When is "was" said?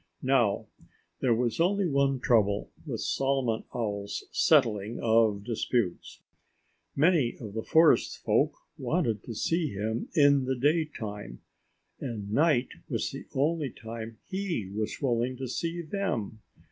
1.35-1.59, 12.89-13.11, 14.75-14.99